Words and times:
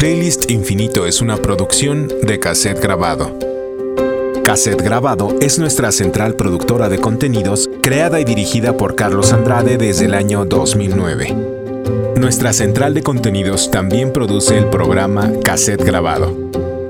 Playlist 0.00 0.50
Infinito 0.50 1.04
es 1.04 1.20
una 1.20 1.36
producción 1.36 2.08
de 2.22 2.40
Cassette 2.40 2.80
Grabado. 2.80 3.38
Cassette 4.46 4.80
Grabado 4.80 5.36
es 5.42 5.58
nuestra 5.58 5.92
central 5.92 6.36
productora 6.36 6.88
de 6.88 6.98
contenidos 6.98 7.68
creada 7.82 8.18
y 8.18 8.24
dirigida 8.24 8.78
por 8.78 8.94
Carlos 8.94 9.34
Andrade 9.34 9.76
desde 9.76 10.06
el 10.06 10.14
año 10.14 10.46
2009. 10.46 11.36
Nuestra 12.16 12.54
central 12.54 12.94
de 12.94 13.02
contenidos 13.02 13.70
también 13.70 14.10
produce 14.10 14.56
el 14.56 14.70
programa 14.70 15.30
Cassette 15.44 15.84
Grabado. 15.84 16.34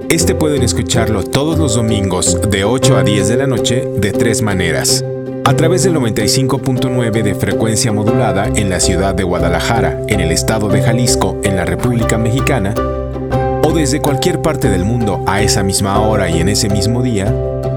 Este 0.08 0.36
pueden 0.36 0.62
escucharlo 0.62 1.24
todos 1.24 1.58
los 1.58 1.74
domingos 1.74 2.38
de 2.48 2.62
8 2.62 2.96
a 2.96 3.02
10 3.02 3.26
de 3.26 3.36
la 3.36 3.48
noche 3.48 3.88
de 3.96 4.12
tres 4.12 4.40
maneras. 4.40 5.04
A 5.44 5.56
través 5.56 5.82
del 5.82 5.94
95.9 5.94 7.24
de 7.24 7.34
frecuencia 7.34 7.90
modulada 7.90 8.46
en 8.54 8.70
la 8.70 8.78
ciudad 8.78 9.16
de 9.16 9.24
Guadalajara, 9.24 10.00
en 10.06 10.20
el 10.20 10.30
estado 10.30 10.68
de 10.68 10.80
Jalisco, 10.80 11.40
en 11.42 11.56
la 11.56 11.64
República 11.64 12.16
Mexicana, 12.16 12.72
desde 13.72 14.00
cualquier 14.00 14.42
parte 14.42 14.68
del 14.68 14.84
mundo 14.84 15.22
a 15.26 15.42
esa 15.42 15.62
misma 15.62 16.00
hora 16.00 16.28
y 16.28 16.40
en 16.40 16.48
ese 16.48 16.68
mismo 16.68 17.02
día, 17.02 17.32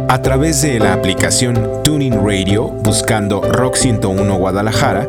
a 0.09 0.21
través 0.21 0.61
de 0.61 0.79
la 0.79 0.93
aplicación 0.93 1.83
Tuning 1.83 2.25
Radio 2.25 2.67
buscando 2.67 3.41
Rock 3.41 3.75
101 3.75 4.35
Guadalajara, 4.35 5.07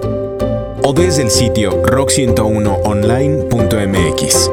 o 0.83 0.93
desde 0.93 1.23
el 1.23 1.31
sitio 1.31 1.83
rock101online.mx. 1.83 4.51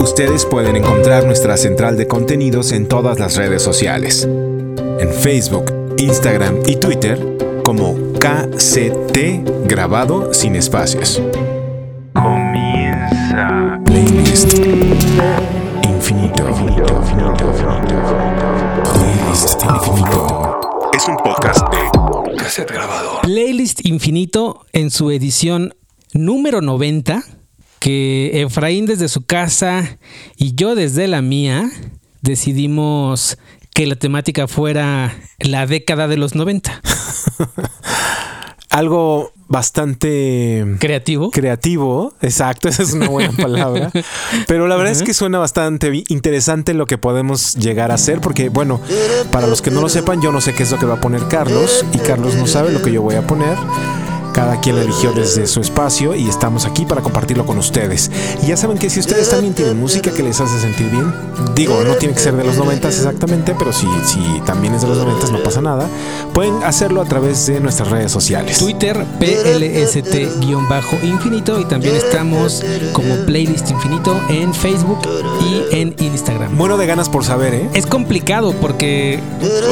Ustedes 0.00 0.44
pueden 0.44 0.76
encontrar 0.76 1.24
nuestra 1.24 1.56
central 1.56 1.96
de 1.96 2.06
contenidos 2.06 2.72
en 2.72 2.86
todas 2.88 3.18
las 3.18 3.36
redes 3.36 3.62
sociales. 3.62 4.24
En 4.24 5.10
Facebook, 5.10 5.72
Instagram 5.98 6.60
y 6.66 6.76
Twitter 6.76 7.18
como 7.64 7.96
KCT 8.18 9.66
grabado 9.66 10.32
sin 10.32 10.54
espacios. 10.56 11.20
Playlist 13.96 14.52
Infinito. 14.52 16.44
Playlist 18.92 19.62
Infinito. 19.64 20.60
Es 20.94 21.08
un 21.08 21.16
podcast 21.16 21.64
de 21.70 22.36
cassette 22.36 22.72
grabado. 22.72 23.22
Playlist 23.22 23.86
Infinito 23.86 24.66
en 24.74 24.90
su 24.90 25.10
edición 25.10 25.74
número 26.12 26.60
90, 26.60 27.24
que 27.78 28.42
Efraín 28.42 28.84
desde 28.84 29.08
su 29.08 29.24
casa 29.24 29.98
y 30.36 30.54
yo 30.54 30.74
desde 30.74 31.08
la 31.08 31.22
mía 31.22 31.70
decidimos 32.20 33.38
que 33.72 33.86
la 33.86 33.96
temática 33.96 34.46
fuera 34.46 35.16
la 35.38 35.66
década 35.66 36.06
de 36.06 36.18
los 36.18 36.34
90. 36.34 36.82
Algo 38.76 39.32
bastante 39.48 40.76
Creativo. 40.80 41.30
creativo, 41.30 42.12
exacto, 42.20 42.68
esa 42.68 42.82
es 42.82 42.92
una 42.92 43.08
buena 43.08 43.32
palabra. 43.42 43.90
Pero 44.46 44.66
la 44.66 44.76
verdad 44.76 44.92
es 44.92 45.02
que 45.02 45.14
suena 45.14 45.38
bastante 45.38 46.04
interesante 46.08 46.74
lo 46.74 46.84
que 46.84 46.98
podemos 46.98 47.54
llegar 47.54 47.90
a 47.90 47.94
hacer, 47.94 48.20
porque 48.20 48.50
bueno, 48.50 48.78
para 49.32 49.46
los 49.46 49.62
que 49.62 49.70
no 49.70 49.80
lo 49.80 49.88
sepan, 49.88 50.20
yo 50.20 50.30
no 50.30 50.42
sé 50.42 50.52
qué 50.52 50.64
es 50.64 50.70
lo 50.70 50.78
que 50.78 50.84
va 50.84 50.96
a 50.96 51.00
poner 51.00 51.26
Carlos 51.28 51.86
y 51.94 51.98
Carlos 52.00 52.34
no 52.34 52.46
sabe 52.46 52.70
lo 52.70 52.82
que 52.82 52.92
yo 52.92 53.00
voy 53.00 53.14
a 53.14 53.26
poner. 53.26 53.56
Cada 54.36 54.60
quien 54.60 54.76
eligió 54.76 55.12
desde 55.12 55.46
su 55.46 55.62
espacio 55.62 56.14
y 56.14 56.28
estamos 56.28 56.66
aquí 56.66 56.84
para 56.84 57.00
compartirlo 57.00 57.46
con 57.46 57.56
ustedes. 57.56 58.10
Y 58.42 58.48
ya 58.48 58.58
saben 58.58 58.76
que 58.76 58.90
si 58.90 59.00
ustedes 59.00 59.30
también 59.30 59.54
tienen 59.54 59.80
música 59.80 60.10
que 60.10 60.22
les 60.22 60.38
hace 60.42 60.60
sentir 60.60 60.90
bien, 60.90 61.10
digo, 61.54 61.82
no 61.82 61.94
tiene 61.94 62.12
que 62.12 62.20
ser 62.20 62.36
de 62.36 62.44
los 62.44 62.58
90 62.58 62.86
exactamente, 62.86 63.54
pero 63.58 63.72
si, 63.72 63.86
si 64.04 64.20
también 64.44 64.74
es 64.74 64.82
de 64.82 64.88
los 64.88 64.98
90 64.98 65.30
no 65.30 65.42
pasa 65.42 65.62
nada, 65.62 65.88
pueden 66.34 66.62
hacerlo 66.64 67.00
a 67.00 67.06
través 67.06 67.46
de 67.46 67.60
nuestras 67.60 67.90
redes 67.90 68.12
sociales. 68.12 68.58
Twitter 68.58 69.06
PLST-infinito 69.18 71.58
y 71.58 71.64
también 71.64 71.96
estamos 71.96 72.62
como 72.92 73.16
Playlist 73.24 73.70
Infinito 73.70 74.20
en 74.28 74.52
Facebook 74.52 74.98
y 75.40 75.62
en 75.74 75.96
Instagram. 75.98 76.54
Muero 76.54 76.76
de 76.76 76.86
ganas 76.86 77.08
por 77.08 77.24
saber, 77.24 77.54
¿eh? 77.54 77.70
Es 77.72 77.86
complicado 77.86 78.52
porque, 78.60 79.18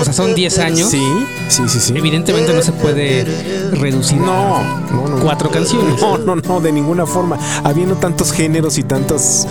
o 0.01 0.05
sea, 0.05 0.15
son 0.15 0.35
10 0.35 0.59
años. 0.59 0.91
Sí, 0.91 1.07
sí, 1.49 1.65
sí, 1.69 1.81
sí. 1.81 1.93
Evidentemente 1.97 2.55
no 2.55 2.63
se 2.63 2.73
puede 2.73 3.25
reducir 3.73 4.19
No, 4.19 4.54
no, 4.63 5.09
no. 5.09 5.23
cuatro 5.23 5.51
canciones. 5.51 6.01
No, 6.01 6.19
no, 6.19 6.37
no, 6.37 6.61
de 6.61 6.73
ninguna 6.73 7.07
forma. 7.07 7.39
Habiendo 7.65 7.97
tantos 7.97 8.33
géneros 8.33 8.79
y 8.79 8.83
tantas 8.83 9.47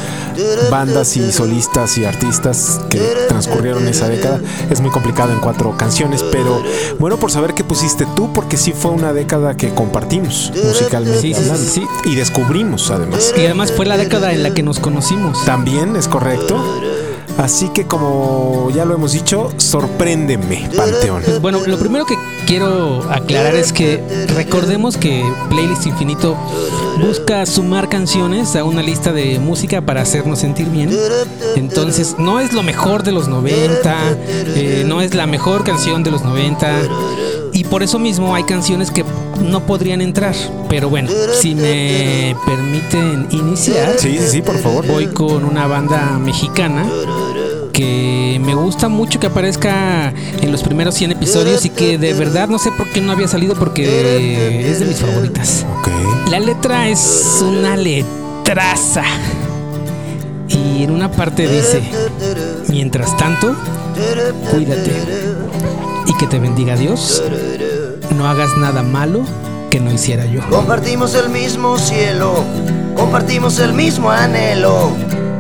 bandas 0.70 1.16
y 1.18 1.32
solistas 1.32 1.98
y 1.98 2.06
artistas 2.06 2.80
que 2.90 3.00
transcurrieron 3.28 3.88
esa 3.88 4.08
década, 4.08 4.40
es 4.70 4.82
muy 4.82 4.92
complicado 4.92 5.32
en 5.34 5.40
cuatro 5.40 5.76
canciones. 5.78 6.24
Pero 6.24 6.62
bueno, 7.00 7.18
por 7.18 7.32
saber 7.32 7.54
qué 7.54 7.64
pusiste 7.64 8.06
tú, 8.16 8.32
porque 8.34 8.58
sí 8.58 8.74
fue 8.74 8.92
una 8.92 9.14
década 9.14 9.56
que 9.58 9.74
compartimos 9.74 10.52
musicalmente 10.64 11.22
Sí, 11.22 11.34
sí, 11.34 11.40
hablando. 11.42 11.70
sí, 11.70 11.84
Y 12.06 12.16
descubrimos 12.16 12.90
además. 12.92 13.34
Y 13.38 13.46
además 13.46 13.72
fue 13.72 13.86
la 13.86 13.98
década 13.98 14.32
en 14.34 14.44
la 14.44 14.54
que 14.54 14.64
nos 14.64 14.80
conocimos. 14.80 15.44
También 15.46 15.96
es 15.96 16.08
correcto. 16.08 16.58
Así 17.38 17.70
que 17.70 17.86
como 17.88 18.70
ya 18.76 18.86
lo 18.86 18.94
hemos 18.94 19.14
dicho, 19.14 19.50
sorpréndeme, 19.58 20.70
Panteón. 20.76 21.24
Bueno, 21.42 21.60
lo 21.66 21.78
primero 21.80 22.06
que 22.06 22.16
quiero 22.46 23.02
aclarar 23.12 23.56
es 23.56 23.74
que 23.74 24.04
recordemos 24.36 24.98
que 24.98 25.24
Playlist 25.50 25.88
Infinito 25.88 26.38
busca 27.02 27.46
sumar 27.46 27.90
canciones 27.90 28.56
a 28.56 28.64
una 28.64 28.84
lista 28.84 29.12
de 29.12 29.40
música 29.40 29.82
para 29.82 30.02
hacernos 30.02 30.40
sentir 30.40 30.68
bien. 30.68 30.92
Entonces, 31.56 32.16
no 32.20 32.40
es 32.40 32.54
lo 32.54 32.62
mejor 32.62 33.04
de 33.04 33.12
los 33.12 33.28
90, 33.28 33.96
eh, 34.56 34.84
no 34.86 35.02
es 35.02 35.16
la 35.16 35.26
mejor 35.26 35.64
canción 35.64 36.04
de 36.04 36.12
los 36.12 36.24
90. 36.24 36.82
Y 37.52 37.64
por 37.66 37.84
eso 37.84 38.00
mismo 38.00 38.34
hay 38.36 38.44
canciones 38.44 38.90
que 38.92 39.04
no 39.42 39.62
podrían 39.66 40.02
entrar. 40.02 40.36
Pero 40.70 40.90
bueno, 40.90 41.10
si 41.40 41.54
me 41.56 42.36
permiten 42.46 43.28
iniciar, 43.32 43.96
Sí, 43.98 44.18
sí, 44.20 44.28
sí, 44.28 44.42
por 44.42 44.58
favor. 44.58 44.86
voy 44.88 45.08
con 45.08 45.46
una 45.46 45.68
banda 45.68 46.18
mexicana 46.20 46.84
que 47.74 48.40
me 48.42 48.54
gusta 48.54 48.88
mucho 48.88 49.20
que 49.20 49.28
aparezca 49.28 50.14
en 50.42 50.52
los 50.52 50.64
primeros 50.64 50.96
100 50.96 51.12
episodios 51.12 51.66
y 51.66 51.70
que 51.70 51.98
de 51.98 52.14
verdad 52.14 52.48
no 52.48 52.60
sé 52.60 52.72
por 52.72 52.88
qué 52.90 53.02
no 53.02 53.12
había 53.12 53.28
salido 53.28 53.56
porque 53.56 54.70
es 54.70 54.80
de 54.80 54.86
mis 54.86 55.02
favoritas. 55.02 55.66
La 56.30 56.40
letra 56.40 56.88
es 56.88 57.44
una 57.46 57.76
letraza. 57.76 59.04
Y 60.48 60.84
en 60.84 60.92
una 60.92 61.12
parte 61.12 61.48
dice, 61.48 61.82
mientras 62.70 63.18
tanto, 63.18 63.56
cuídate 64.52 64.92
y 66.06 66.14
que 66.14 66.28
te 66.28 66.40
bendiga 66.40 66.76
Dios. 66.76 67.24
No 68.16 68.28
hagas 68.28 68.56
nada 68.58 68.84
malo 68.84 69.26
que 69.72 69.80
no 69.80 69.92
hiciera 69.92 70.26
yo. 70.26 70.42
Compartimos 70.50 71.16
el 71.16 71.30
mismo 71.30 71.80
cielo, 71.80 72.36
compartimos 72.96 73.58
el 73.60 73.74
mismo 73.74 74.12
anhelo, 74.12 74.92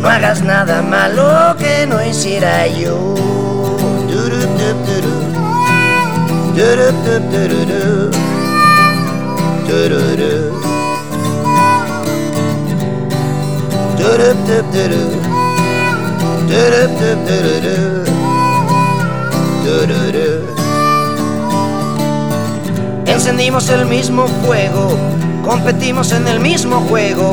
No 0.00 0.08
hagas 0.08 0.42
nada 0.42 0.82
malo 0.82 1.56
que 1.58 1.86
no 1.86 2.04
hiciera 2.04 2.66
yo. 2.66 3.14
Encendimos 23.06 23.68
el 23.68 23.86
mismo 23.86 24.26
fuego, 24.44 24.96
competimos 25.44 26.12
en 26.12 26.26
el 26.28 26.40
mismo 26.40 26.80
juego, 26.88 27.32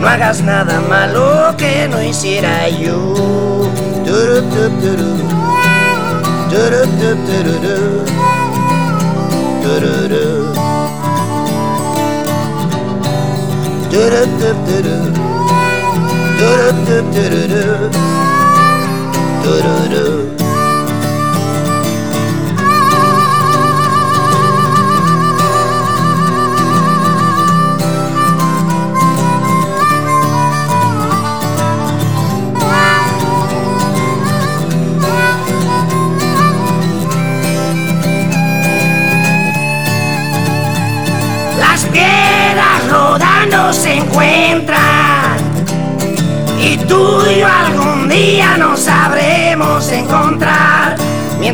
No 0.00 0.08
hagas 0.08 0.42
nada 0.42 0.80
malo 0.80 1.54
que 1.56 1.88
no 1.88 2.02
hiciera 2.02 2.68
yo. 2.68 3.14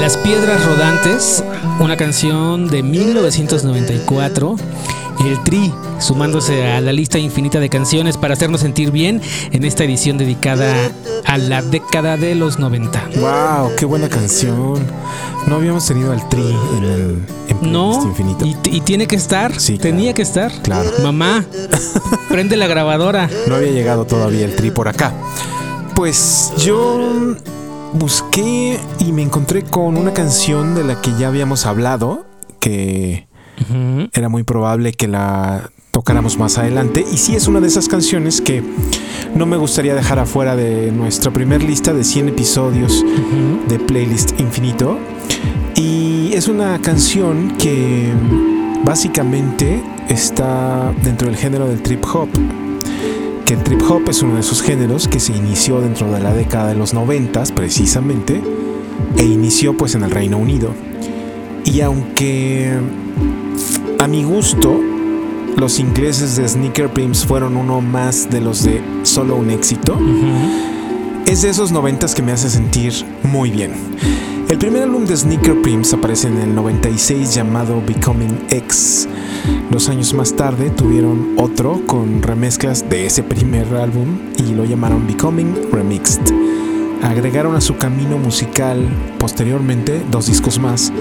Las 0.00 0.16
Piedras 0.16 0.64
Rodantes, 0.64 1.44
una 1.80 1.96
canción 1.96 2.68
de 2.68 2.82
1994. 2.82 4.56
El 5.26 5.42
Tri 5.42 5.74
sumándose 5.98 6.64
a 6.70 6.80
la 6.80 6.92
lista 6.92 7.18
infinita 7.18 7.58
de 7.58 7.68
canciones 7.68 8.16
para 8.16 8.34
hacernos 8.34 8.60
sentir 8.60 8.92
bien 8.92 9.20
en 9.50 9.64
esta 9.64 9.82
edición 9.82 10.16
dedicada 10.16 10.72
a 11.24 11.38
la 11.38 11.60
década 11.60 12.16
de 12.16 12.36
los 12.36 12.58
90. 12.60 13.10
¡Wow! 13.16 13.74
¡Qué 13.76 13.84
buena 13.84 14.08
canción! 14.08 14.78
No 15.48 15.56
habíamos 15.56 15.84
tenido 15.86 16.12
al 16.12 16.28
Tri 16.28 16.42
en 16.76 16.84
el 16.84 17.18
en 17.48 17.72
No, 17.72 18.00
Infinito. 18.04 18.46
y, 18.46 18.56
y 18.64 18.80
tiene 18.82 19.06
que 19.08 19.16
estar, 19.16 19.58
Sí, 19.58 19.76
tenía 19.78 20.14
que 20.14 20.22
estar. 20.22 20.52
Claro. 20.62 20.88
Mamá, 21.02 21.44
prende 22.28 22.56
la 22.56 22.68
grabadora. 22.68 23.28
No 23.48 23.56
había 23.56 23.72
llegado 23.72 24.04
todavía 24.06 24.44
el 24.44 24.54
Tri 24.54 24.70
por 24.70 24.86
acá. 24.88 25.12
Pues 25.96 26.52
yo 26.58 27.34
busqué 27.94 28.78
y 28.98 29.12
me 29.12 29.22
encontré 29.22 29.62
con 29.62 29.96
una 29.96 30.12
canción 30.12 30.74
de 30.74 30.84
la 30.84 31.00
que 31.00 31.12
ya 31.18 31.28
habíamos 31.28 31.66
hablado, 31.66 32.26
que 32.60 33.26
era 34.12 34.28
muy 34.28 34.44
probable 34.44 34.92
que 34.92 35.08
la 35.08 35.70
tocáramos 35.90 36.38
más 36.38 36.58
adelante. 36.58 37.04
Y 37.12 37.16
sí 37.16 37.34
es 37.34 37.48
una 37.48 37.60
de 37.60 37.66
esas 37.66 37.88
canciones 37.88 38.40
que 38.40 38.62
no 39.34 39.46
me 39.46 39.56
gustaría 39.56 39.94
dejar 39.94 40.18
afuera 40.18 40.54
de 40.56 40.92
nuestra 40.92 41.32
primer 41.32 41.62
lista 41.62 41.92
de 41.92 42.04
100 42.04 42.28
episodios 42.28 43.04
de 43.68 43.78
Playlist 43.78 44.38
Infinito. 44.38 44.98
Y 45.74 46.32
es 46.34 46.48
una 46.48 46.80
canción 46.80 47.56
que 47.58 48.12
básicamente 48.84 49.82
está 50.08 50.92
dentro 51.02 51.28
del 51.28 51.36
género 51.36 51.68
del 51.68 51.82
trip 51.82 52.04
hop. 52.12 52.28
Que 53.48 53.54
el 53.54 53.62
trip 53.62 53.80
hop 53.88 54.02
es 54.10 54.20
uno 54.20 54.34
de 54.34 54.40
esos 54.40 54.60
géneros 54.60 55.08
que 55.08 55.18
se 55.18 55.34
inició 55.34 55.80
dentro 55.80 56.12
de 56.12 56.20
la 56.20 56.34
década 56.34 56.68
de 56.68 56.74
los 56.74 56.92
90 56.92 57.44
precisamente 57.54 58.42
e 59.16 59.24
inició 59.24 59.74
pues 59.74 59.94
en 59.94 60.02
el 60.02 60.10
Reino 60.10 60.36
Unido. 60.36 60.74
Y 61.64 61.80
aunque 61.80 62.78
a 63.98 64.06
mi 64.06 64.22
gusto 64.22 64.78
los 65.56 65.78
ingleses 65.78 66.36
de 66.36 66.46
Sneaker 66.46 66.92
Pimps 66.92 67.24
fueron 67.24 67.56
uno 67.56 67.80
más 67.80 68.28
de 68.28 68.42
los 68.42 68.64
de 68.64 68.82
solo 69.04 69.36
un 69.36 69.48
éxito, 69.48 69.98
es 71.24 71.40
de 71.40 71.48
esos 71.48 71.72
noventas 71.72 72.14
que 72.14 72.20
me 72.20 72.32
hace 72.32 72.50
sentir 72.50 72.92
muy 73.22 73.50
bien. 73.50 73.72
El 74.48 74.56
primer 74.56 74.84
álbum 74.84 75.04
de 75.04 75.14
Sneaker 75.14 75.60
Pimps 75.60 75.92
aparece 75.92 76.28
en 76.28 76.38
el 76.38 76.54
96 76.54 77.34
llamado 77.34 77.82
Becoming 77.86 78.46
X. 78.48 79.06
Dos 79.70 79.90
años 79.90 80.14
más 80.14 80.34
tarde 80.36 80.70
tuvieron 80.70 81.34
otro 81.36 81.82
con 81.86 82.22
remezclas 82.22 82.88
de 82.88 83.04
ese 83.04 83.22
primer 83.22 83.66
álbum 83.74 84.18
y 84.38 84.54
lo 84.54 84.64
llamaron 84.64 85.06
Becoming 85.06 85.54
Remixed. 85.70 86.22
Agregaron 87.02 87.56
a 87.56 87.60
su 87.60 87.76
camino 87.76 88.16
musical 88.16 88.88
posteriormente 89.18 90.02
dos 90.10 90.28
discos 90.28 90.58
más 90.58 90.94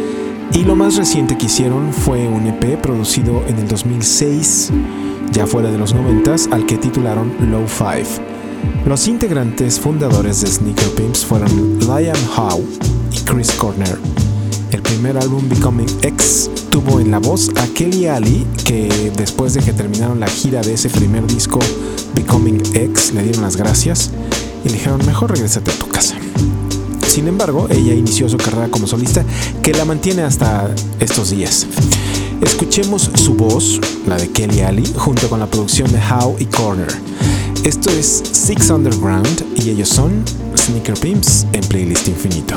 y 0.52 0.66
lo 0.66 0.76
más 0.76 0.98
reciente 0.98 1.38
que 1.38 1.46
hicieron 1.46 1.94
fue 1.94 2.28
un 2.28 2.48
EP 2.48 2.78
producido 2.82 3.46
en 3.48 3.60
el 3.60 3.68
2006, 3.70 4.74
ya 5.32 5.48
fuera 5.48 5.72
de 5.72 5.78
los 5.78 5.94
90 5.94 6.36
al 6.52 6.66
que 6.66 6.78
titularon 6.78 7.32
Low 7.50 7.66
Five. 7.66 8.27
Los 8.86 9.08
integrantes 9.08 9.80
fundadores 9.80 10.42
de 10.42 10.48
Sneaker 10.48 10.90
Pimps 10.96 11.26
fueron 11.26 11.80
Liam 11.80 12.18
Howe 12.36 12.64
y 13.12 13.18
Chris 13.20 13.52
Corner. 13.52 13.98
El 14.72 14.82
primer 14.82 15.18
álbum 15.18 15.48
Becoming 15.50 15.90
X 16.02 16.50
tuvo 16.70 17.00
en 17.00 17.12
la 17.12 17.20
voz 17.20 17.50
a 17.58 17.68
Kelly 17.68 18.08
Ali, 18.08 18.46
que 18.66 19.12
después 19.16 19.54
de 19.54 19.62
que 19.62 19.74
terminaron 19.74 20.20
la 20.20 20.28
gira 20.28 20.62
de 20.62 20.74
ese 20.74 20.90
primer 20.90 21.26
disco 21.28 21.60
Becoming 22.16 22.62
X 22.74 23.14
le 23.14 23.24
dieron 23.24 23.42
las 23.42 23.56
gracias 23.56 24.12
y 24.64 24.70
le 24.70 24.76
dijeron 24.76 25.06
mejor 25.06 25.32
regrésate 25.32 25.72
a 25.72 25.80
tu 25.80 25.88
casa. 25.88 26.16
Sin 27.08 27.28
embargo, 27.28 27.68
ella 27.70 27.94
inició 27.94 28.30
su 28.30 28.38
carrera 28.38 28.70
como 28.70 28.88
solista 28.88 29.24
que 29.64 29.74
la 29.74 29.86
mantiene 29.86 30.22
hasta 30.22 30.70
estos 31.00 31.32
días. 31.32 31.66
Escuchemos 32.42 33.10
su 33.16 33.34
voz, 33.34 33.82
la 34.06 34.18
de 34.18 34.30
Kelly 34.30 34.62
Ali, 34.62 34.86
junto 34.96 35.28
con 35.28 35.40
la 35.40 35.48
producción 35.48 35.92
de 35.92 36.00
Howe 36.00 36.36
y 36.40 36.46
Corner. 36.46 36.88
Esto 37.68 37.90
es 37.90 38.24
Six 38.32 38.70
Underground 38.70 39.46
y 39.58 39.72
ellos 39.72 39.90
son 39.90 40.24
Sneaker 40.56 40.98
Pimps 40.98 41.46
en 41.52 41.60
Playlist 41.66 42.08
Infinito. 42.08 42.56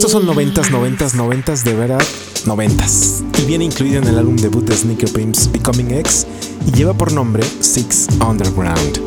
Estos 0.00 0.12
son 0.12 0.24
noventas, 0.24 0.70
noventas, 0.70 1.14
noventas, 1.14 1.62
de 1.62 1.74
verdad, 1.74 2.02
noventas. 2.46 3.22
Y 3.38 3.44
viene 3.44 3.66
incluido 3.66 3.98
en 4.00 4.08
el 4.08 4.16
álbum 4.16 4.34
debut 4.34 4.64
de 4.64 4.74
Sneaker 4.74 5.12
Pimps 5.12 5.52
Becoming 5.52 5.90
X 5.90 6.26
y 6.66 6.72
lleva 6.72 6.94
por 6.94 7.12
nombre 7.12 7.44
Six 7.60 8.06
Underground. 8.26 8.98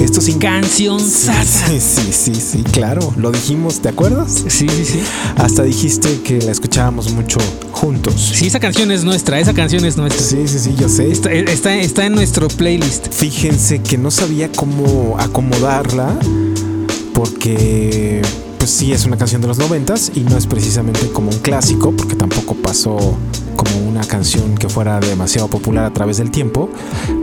Esto 0.00 0.20
sin 0.20 0.40
Canción. 0.40 0.98
Sí, 0.98 1.78
sí, 1.78 2.10
sí, 2.10 2.34
sí, 2.34 2.64
claro. 2.64 3.14
Lo 3.16 3.30
dijimos, 3.30 3.78
¿te 3.78 3.90
acuerdas? 3.90 4.42
Sí, 4.48 4.68
sí, 4.68 4.84
sí. 4.84 5.00
Hasta 5.36 5.62
dijiste 5.62 6.20
que 6.22 6.40
la 6.40 6.50
escuchábamos 6.50 7.12
mucho 7.12 7.38
juntos. 7.70 8.14
Sí, 8.34 8.48
esa 8.48 8.58
canción 8.58 8.90
es 8.90 9.04
nuestra, 9.04 9.38
esa 9.38 9.54
canción 9.54 9.84
es 9.84 9.96
nuestra. 9.96 10.20
Sí, 10.20 10.48
sí, 10.48 10.58
sí, 10.58 10.74
yo 10.76 10.88
sé. 10.88 11.12
Está, 11.12 11.30
está, 11.30 11.76
está 11.76 12.06
en 12.06 12.14
nuestro 12.14 12.48
playlist. 12.48 13.06
Fíjense 13.12 13.82
que 13.82 13.96
no 13.96 14.10
sabía 14.10 14.50
cómo 14.50 15.14
acomodarla 15.16 16.12
porque 17.14 18.20
pues 18.60 18.72
sí 18.72 18.92
es 18.92 19.06
una 19.06 19.16
canción 19.16 19.40
de 19.40 19.48
los 19.48 19.56
noventas 19.56 20.12
y 20.14 20.20
no 20.20 20.36
es 20.36 20.46
precisamente 20.46 21.08
como 21.14 21.30
un 21.30 21.38
clásico 21.38 21.92
porque 21.92 22.14
tampoco 22.14 22.54
pasó 22.54 23.16
como 23.56 23.88
una 23.88 24.02
canción 24.02 24.54
que 24.54 24.68
fuera 24.68 25.00
demasiado 25.00 25.48
popular 25.48 25.86
a 25.86 25.94
través 25.94 26.18
del 26.18 26.30
tiempo. 26.30 26.68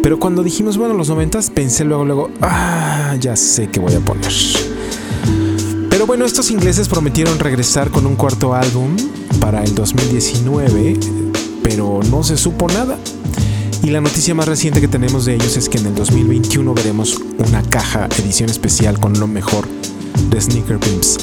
Pero 0.01 0.19
cuando 0.19 0.41
dijimos, 0.41 0.77
bueno, 0.77 0.95
los 0.95 1.09
noventas, 1.09 1.51
pensé 1.51 1.85
luego, 1.85 2.05
luego, 2.05 2.31
ah, 2.41 3.15
ya 3.19 3.35
sé 3.35 3.69
qué 3.69 3.79
voy 3.79 3.93
a 3.93 3.99
poner. 3.99 4.31
Pero 5.91 6.07
bueno, 6.07 6.25
estos 6.25 6.49
ingleses 6.49 6.89
prometieron 6.89 7.37
regresar 7.37 7.91
con 7.91 8.07
un 8.07 8.15
cuarto 8.15 8.55
álbum 8.55 8.97
para 9.39 9.63
el 9.63 9.75
2019, 9.75 10.97
pero 11.61 11.99
no 12.09 12.23
se 12.23 12.35
supo 12.35 12.67
nada. 12.67 12.97
Y 13.83 13.91
la 13.91 14.01
noticia 14.01 14.33
más 14.33 14.47
reciente 14.47 14.81
que 14.81 14.87
tenemos 14.87 15.25
de 15.25 15.35
ellos 15.35 15.55
es 15.55 15.69
que 15.69 15.77
en 15.77 15.85
el 15.85 15.93
2021 15.93 16.73
veremos 16.73 17.21
una 17.37 17.61
caja 17.61 18.07
edición 18.17 18.49
especial 18.49 18.99
con 18.99 19.19
lo 19.19 19.27
mejor 19.27 19.76
de 20.29 20.41
Sneaker 20.41 20.79
Pimps. 20.79 21.17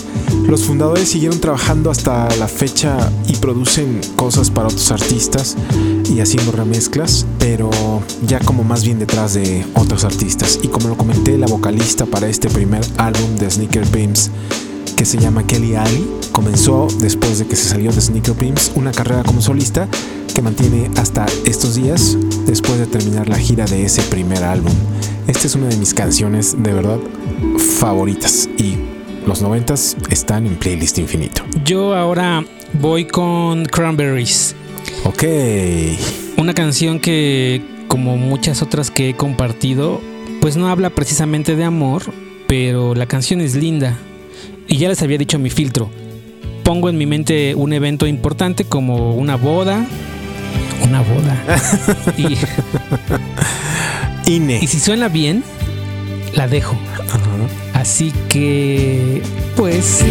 Los 0.46 0.64
fundadores 0.64 1.08
siguieron 1.08 1.40
trabajando 1.40 1.90
hasta 1.90 2.34
la 2.36 2.48
fecha 2.48 2.96
y 3.28 3.36
producen 3.36 4.00
cosas 4.16 4.50
para 4.50 4.68
otros 4.68 4.90
artistas 4.90 5.56
y 6.10 6.20
haciendo 6.20 6.52
remezclas, 6.52 7.26
pero 7.38 7.70
ya 8.26 8.40
como 8.40 8.64
más 8.64 8.84
bien 8.84 8.98
detrás 8.98 9.34
de 9.34 9.66
otros 9.74 10.04
artistas. 10.04 10.58
Y 10.62 10.68
como 10.68 10.88
lo 10.88 10.96
comenté, 10.96 11.38
la 11.38 11.46
vocalista 11.46 12.06
para 12.06 12.28
este 12.28 12.48
primer 12.48 12.84
álbum 12.98 13.36
de 13.36 13.50
Sneaker 13.50 13.86
Pimps 13.88 14.30
que 14.96 15.04
se 15.04 15.18
llama 15.18 15.46
Kelly 15.46 15.74
Ali, 15.74 16.08
comenzó 16.32 16.86
después 17.00 17.38
de 17.38 17.46
que 17.46 17.56
se 17.56 17.68
salió 17.68 17.92
de 17.92 18.00
Sneaker 18.00 18.34
Pimps 18.34 18.72
una 18.74 18.92
carrera 18.92 19.22
como 19.24 19.40
solista 19.40 19.88
que 20.34 20.42
mantiene 20.42 20.90
hasta 20.96 21.26
estos 21.44 21.74
días 21.74 22.16
después 22.46 22.78
de 22.78 22.86
terminar 22.86 23.28
la 23.28 23.38
gira 23.38 23.64
de 23.66 23.84
ese 23.84 24.02
primer 24.02 24.42
álbum. 24.44 24.72
Esta 25.26 25.46
es 25.46 25.54
una 25.54 25.68
de 25.68 25.76
mis 25.76 25.94
canciones 25.94 26.56
de 26.62 26.72
verdad 26.72 26.98
favoritas 27.78 28.48
y 28.58 28.76
los 29.26 29.42
noventas 29.42 29.96
están 30.10 30.46
en 30.46 30.56
playlist 30.56 30.98
infinito. 30.98 31.42
Yo 31.64 31.94
ahora 31.94 32.44
voy 32.74 33.06
con 33.06 33.64
Cranberries. 33.66 34.54
Ok, 35.04 35.24
Una 36.36 36.52
canción 36.52 37.00
que, 37.00 37.62
como 37.88 38.16
muchas 38.16 38.60
otras 38.62 38.90
que 38.90 39.10
he 39.10 39.14
compartido, 39.16 40.00
pues 40.40 40.56
no 40.56 40.68
habla 40.68 40.90
precisamente 40.90 41.56
de 41.56 41.64
amor, 41.64 42.02
pero 42.46 42.94
la 42.94 43.06
canción 43.06 43.40
es 43.40 43.54
linda. 43.54 43.96
Y 44.68 44.76
ya 44.78 44.88
les 44.88 45.02
había 45.02 45.16
dicho 45.18 45.38
mi 45.38 45.50
filtro. 45.50 45.90
Pongo 46.64 46.88
en 46.88 46.98
mi 46.98 47.06
mente 47.06 47.54
un 47.54 47.72
evento 47.72 48.06
importante 48.06 48.64
como 48.64 49.14
una 49.14 49.36
boda. 49.36 49.86
Una 50.82 51.00
boda. 51.02 51.42
y, 54.26 54.34
Ine. 54.34 54.58
y 54.60 54.66
si 54.66 54.80
suena 54.80 55.08
bien, 55.08 55.44
la 56.36 56.48
dejo. 56.48 56.76
Ajá. 57.08 57.18
Así 57.74 58.12
que, 58.28 59.22
pues, 59.56 60.04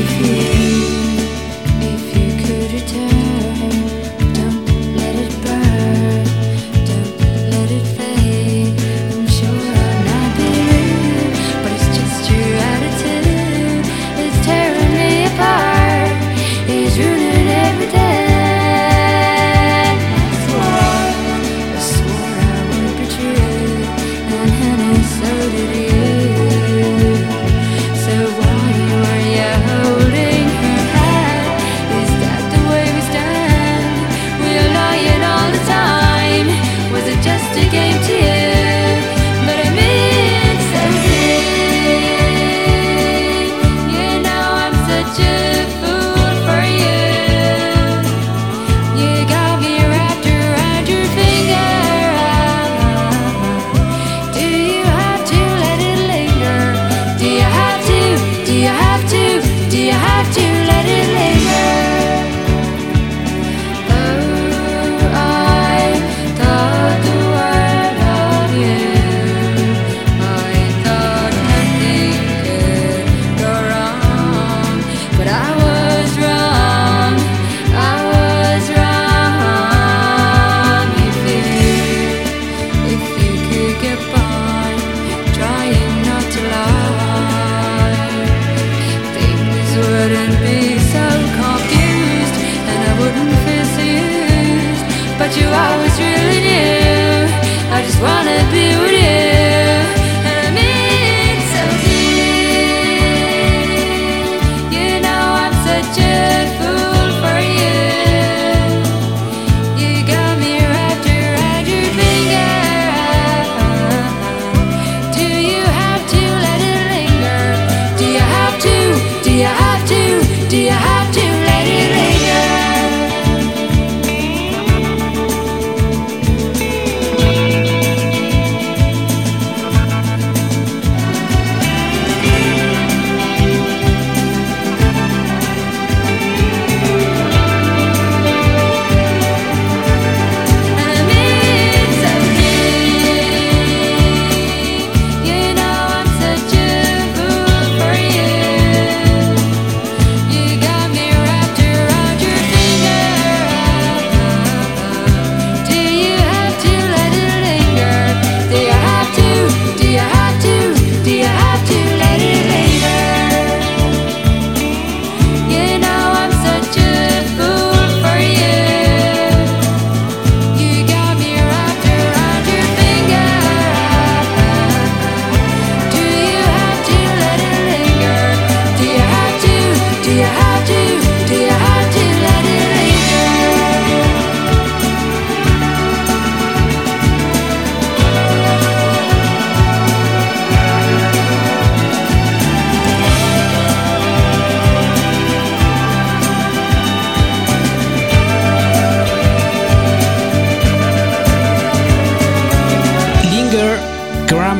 but 95.17 95.35
you 95.37 95.47
always 95.47 95.95
really 95.99 96.39
knew. 96.47 97.27
I 97.75 97.81
just 97.85 97.99
wanna 98.01 98.37
be 98.51 98.77
with 98.79 98.92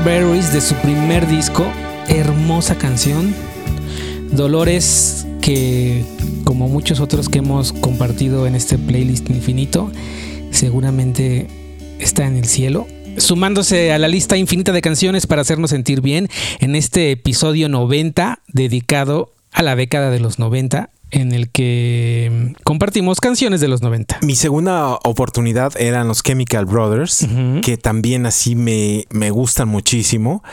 Strawberries 0.04 0.52
de 0.52 0.60
su 0.60 0.76
primer 0.76 1.28
disco. 1.28 1.66
Hermosa 2.10 2.78
canción. 2.78 3.34
Dolores 4.34 5.26
que, 5.42 6.04
como 6.44 6.68
muchos 6.68 7.00
otros 7.00 7.30
que 7.30 7.39
hemos 7.39 7.72
compartido 7.72 8.46
en 8.46 8.54
este 8.54 8.78
playlist 8.78 9.30
infinito, 9.30 9.89
seguramente 10.52 11.48
está 12.00 12.28
en 12.28 12.36
el 12.36 12.44
cielo. 12.44 12.86
Sumándose 13.16 13.94
a 13.94 13.98
la 13.98 14.10
lista 14.10 14.36
infinita 14.36 14.74
de 14.74 14.82
canciones 14.82 15.26
para 15.26 15.42
hacernos 15.42 15.70
sentir 15.70 16.02
bien 16.02 16.28
en 16.60 16.76
este 16.76 17.12
episodio 17.12 17.70
90 17.70 18.39
dedicado 18.50 19.32
a 19.54 19.63
la 19.63 19.78
década 19.78 20.10
de 20.10 20.20
los 20.20 20.38
90 20.38 20.89
en 21.13 21.32
el 21.32 21.49
que 21.49 22.54
compartimos 22.63 23.21
canciones 23.21 23.62
de 23.62 23.67
los 23.67 23.82
90. 23.82 24.19
Mi 24.23 24.36
segunda 24.36 24.95
oportunidad 25.04 25.73
eran 25.80 26.08
los 26.08 26.23
Chemical 26.23 26.65
Brothers, 26.65 27.26
que 27.62 27.78
también 27.78 28.26
así 28.26 28.56
me, 28.56 29.06
me 29.12 29.30
gustan 29.30 29.69
muchísimo 29.69 30.43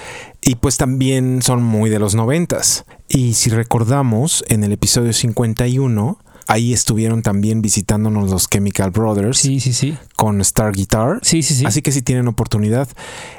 y 0.43 0.57
pues 0.57 0.77
también 0.77 1.43
son 1.43 1.63
muy 1.63 1.91
de 1.91 1.99
los 1.99 2.15
noventas. 2.15 2.85
Y 3.09 3.35
si 3.35 3.51
recordamos, 3.51 4.45
en 4.49 4.63
el 4.63 4.73
episodio 4.73 5.13
51, 5.13 6.19
ahí 6.51 6.73
estuvieron 6.73 7.23
también 7.23 7.63
visitándonos 7.63 8.29
los 8.29 8.51
Chemical 8.51 8.91
Brothers 8.91 9.39
Sí, 9.39 9.61
sí, 9.61 9.73
sí. 9.73 9.97
con 10.17 10.41
Star 10.41 10.73
Guitar. 10.73 11.21
Sí, 11.23 11.43
sí, 11.45 11.55
sí. 11.55 11.65
Así 11.65 11.81
que 11.81 11.93
si 11.93 12.03
tienen 12.03 12.27
oportunidad, 12.27 12.89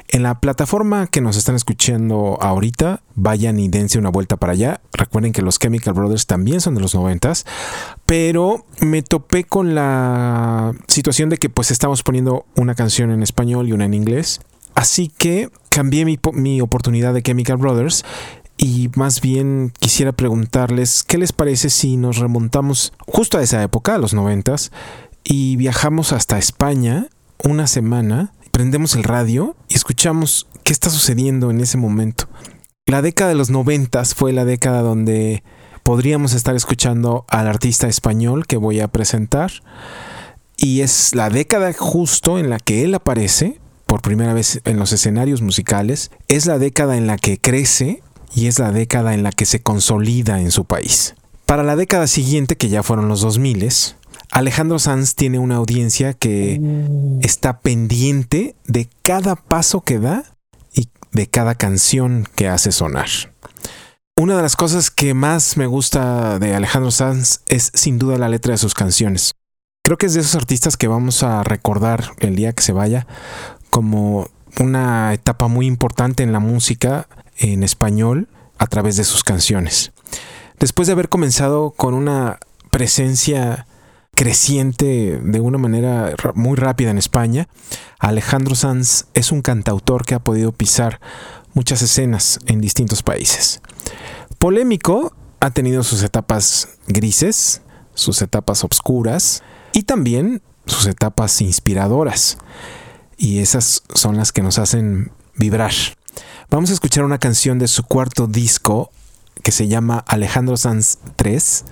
en 0.08 0.22
la 0.22 0.40
plataforma 0.40 1.06
que 1.08 1.20
nos 1.20 1.36
están 1.36 1.54
escuchando 1.54 2.38
ahorita, 2.40 3.02
vayan 3.14 3.58
y 3.58 3.68
dense 3.68 3.98
una 3.98 4.08
vuelta 4.08 4.38
para 4.38 4.54
allá. 4.54 4.80
Recuerden 4.94 5.32
que 5.32 5.42
los 5.42 5.58
Chemical 5.58 5.92
Brothers 5.92 6.26
también 6.26 6.62
son 6.62 6.74
de 6.74 6.80
los 6.80 6.94
noventas, 6.94 7.44
pero 8.06 8.64
me 8.80 9.02
topé 9.02 9.44
con 9.44 9.74
la 9.74 10.72
situación 10.88 11.28
de 11.28 11.36
que 11.36 11.50
pues 11.50 11.70
estamos 11.70 12.02
poniendo 12.02 12.46
una 12.56 12.74
canción 12.74 13.10
en 13.10 13.22
español 13.22 13.68
y 13.68 13.72
una 13.72 13.84
en 13.84 13.92
inglés. 13.92 14.40
Así 14.74 15.08
que 15.08 15.50
cambié 15.68 16.06
mi, 16.06 16.18
mi 16.32 16.62
oportunidad 16.62 17.12
de 17.12 17.22
Chemical 17.22 17.58
Brothers 17.58 18.06
y 18.62 18.90
más 18.94 19.20
bien 19.20 19.72
quisiera 19.80 20.12
preguntarles 20.12 21.02
qué 21.02 21.18
les 21.18 21.32
parece 21.32 21.68
si 21.68 21.96
nos 21.96 22.18
remontamos 22.18 22.92
justo 23.08 23.36
a 23.36 23.42
esa 23.42 23.60
época, 23.60 23.96
a 23.96 23.98
los 23.98 24.14
noventas, 24.14 24.70
y 25.24 25.56
viajamos 25.56 26.12
hasta 26.12 26.38
España 26.38 27.08
una 27.42 27.66
semana, 27.66 28.32
prendemos 28.52 28.94
el 28.94 29.02
radio 29.02 29.56
y 29.68 29.74
escuchamos 29.74 30.46
qué 30.62 30.72
está 30.72 30.90
sucediendo 30.90 31.50
en 31.50 31.60
ese 31.60 31.76
momento. 31.76 32.28
La 32.86 33.02
década 33.02 33.30
de 33.30 33.34
los 33.34 33.50
noventas 33.50 34.14
fue 34.14 34.32
la 34.32 34.44
década 34.44 34.82
donde 34.82 35.42
podríamos 35.82 36.32
estar 36.32 36.54
escuchando 36.54 37.24
al 37.28 37.48
artista 37.48 37.88
español 37.88 38.46
que 38.46 38.58
voy 38.58 38.78
a 38.78 38.86
presentar 38.86 39.50
y 40.56 40.82
es 40.82 41.16
la 41.16 41.30
década 41.30 41.72
justo 41.72 42.38
en 42.38 42.48
la 42.48 42.60
que 42.60 42.84
él 42.84 42.94
aparece 42.94 43.58
por 43.86 44.02
primera 44.02 44.34
vez 44.34 44.60
en 44.64 44.78
los 44.78 44.92
escenarios 44.92 45.42
musicales, 45.42 46.12
es 46.28 46.46
la 46.46 46.60
década 46.60 46.96
en 46.96 47.08
la 47.08 47.18
que 47.18 47.38
crece 47.38 48.04
y 48.34 48.46
es 48.46 48.58
la 48.58 48.72
década 48.72 49.14
en 49.14 49.22
la 49.22 49.32
que 49.32 49.46
se 49.46 49.62
consolida 49.62 50.40
en 50.40 50.50
su 50.50 50.64
país. 50.64 51.14
Para 51.46 51.62
la 51.62 51.76
década 51.76 52.06
siguiente, 52.06 52.56
que 52.56 52.68
ya 52.68 52.82
fueron 52.82 53.08
los 53.08 53.20
2000, 53.20 53.68
Alejandro 54.30 54.78
Sanz 54.78 55.14
tiene 55.14 55.38
una 55.38 55.56
audiencia 55.56 56.14
que 56.14 56.60
está 57.20 57.60
pendiente 57.60 58.56
de 58.64 58.88
cada 59.02 59.36
paso 59.36 59.82
que 59.82 59.98
da 59.98 60.24
y 60.72 60.88
de 61.12 61.26
cada 61.26 61.54
canción 61.54 62.26
que 62.34 62.48
hace 62.48 62.72
sonar. 62.72 63.08
Una 64.16 64.36
de 64.36 64.42
las 64.42 64.56
cosas 64.56 64.90
que 64.90 65.14
más 65.14 65.56
me 65.56 65.66
gusta 65.66 66.38
de 66.38 66.54
Alejandro 66.54 66.90
Sanz 66.90 67.40
es 67.48 67.70
sin 67.74 67.98
duda 67.98 68.18
la 68.18 68.28
letra 68.28 68.52
de 68.52 68.58
sus 68.58 68.72
canciones. 68.72 69.34
Creo 69.84 69.98
que 69.98 70.06
es 70.06 70.14
de 70.14 70.20
esos 70.20 70.36
artistas 70.36 70.76
que 70.76 70.88
vamos 70.88 71.22
a 71.22 71.42
recordar 71.42 72.12
el 72.20 72.36
día 72.36 72.52
que 72.52 72.62
se 72.62 72.72
vaya 72.72 73.06
como 73.68 74.28
una 74.60 75.12
etapa 75.12 75.48
muy 75.48 75.66
importante 75.66 76.22
en 76.22 76.32
la 76.32 76.40
música 76.40 77.08
en 77.42 77.62
español 77.62 78.28
a 78.56 78.66
través 78.66 78.96
de 78.96 79.04
sus 79.04 79.24
canciones. 79.24 79.92
Después 80.58 80.86
de 80.86 80.92
haber 80.92 81.08
comenzado 81.08 81.72
con 81.72 81.92
una 81.92 82.38
presencia 82.70 83.66
creciente 84.14 85.20
de 85.22 85.40
una 85.40 85.58
manera 85.58 86.14
ra- 86.16 86.32
muy 86.34 86.56
rápida 86.56 86.90
en 86.90 86.98
España, 86.98 87.48
Alejandro 87.98 88.54
Sanz 88.54 89.06
es 89.14 89.32
un 89.32 89.42
cantautor 89.42 90.04
que 90.04 90.14
ha 90.14 90.20
podido 90.20 90.52
pisar 90.52 91.00
muchas 91.54 91.82
escenas 91.82 92.38
en 92.46 92.60
distintos 92.60 93.02
países. 93.02 93.60
Polémico, 94.38 95.14
ha 95.40 95.50
tenido 95.50 95.82
sus 95.82 96.02
etapas 96.02 96.68
grises, 96.86 97.62
sus 97.94 98.22
etapas 98.22 98.62
obscuras 98.64 99.42
y 99.72 99.82
también 99.82 100.40
sus 100.66 100.86
etapas 100.86 101.40
inspiradoras. 101.40 102.38
Y 103.16 103.40
esas 103.40 103.82
son 103.94 104.16
las 104.16 104.30
que 104.30 104.42
nos 104.42 104.58
hacen 104.58 105.10
vibrar. 105.36 105.72
Vamos 106.50 106.70
a 106.70 106.74
escuchar 106.74 107.04
una 107.04 107.18
canción 107.18 107.58
de 107.58 107.68
su 107.68 107.82
cuarto 107.84 108.26
disco 108.26 108.90
que 109.42 109.52
se 109.52 109.68
llama 109.68 110.04
Alejandro 110.06 110.56
Sanz 110.56 110.98
3 111.16 111.64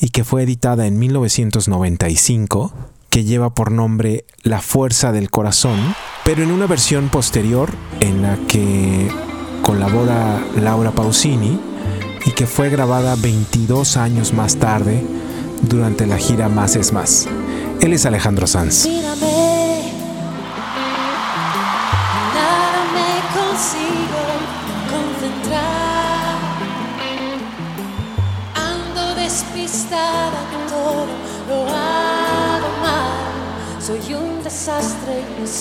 y 0.00 0.10
que 0.10 0.24
fue 0.24 0.42
editada 0.42 0.86
en 0.86 0.98
1995, 0.98 2.72
que 3.10 3.24
lleva 3.24 3.54
por 3.54 3.70
nombre 3.70 4.24
La 4.42 4.60
Fuerza 4.60 5.12
del 5.12 5.30
Corazón, 5.30 5.94
pero 6.24 6.42
en 6.42 6.50
una 6.50 6.66
versión 6.66 7.08
posterior 7.08 7.70
en 8.00 8.22
la 8.22 8.36
que 8.48 9.10
colabora 9.62 10.44
Laura 10.60 10.92
Pausini 10.92 11.60
y 12.24 12.30
que 12.30 12.46
fue 12.46 12.70
grabada 12.70 13.16
22 13.16 13.96
años 13.96 14.32
más 14.32 14.56
tarde 14.56 15.04
durante 15.62 16.06
la 16.06 16.18
gira 16.18 16.48
Más 16.48 16.76
es 16.76 16.92
Más. 16.92 17.28
Él 17.80 17.92
es 17.92 18.06
Alejandro 18.06 18.46
Sanz. 18.46 18.86
Mírame, 18.86 19.61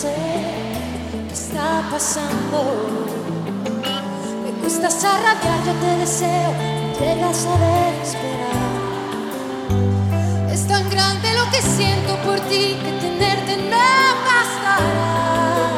qué 0.10 1.34
está 1.34 1.84
pasando. 1.92 2.58
Me 4.44 4.52
gustas 4.64 5.04
a 5.04 5.34
yo 5.66 5.74
te 5.74 5.98
deseo, 5.98 6.52
llegas 7.00 7.46
a 7.46 7.58
desesperar. 8.00 8.72
Es 10.52 10.68
tan 10.68 10.90
grande 10.90 11.34
lo 11.34 11.50
que 11.52 11.62
siento 11.62 12.16
por 12.26 12.40
ti 12.50 12.78
que 12.84 12.92
tenerte 13.00 13.58
no 13.70 13.92
bastará. 14.26 15.72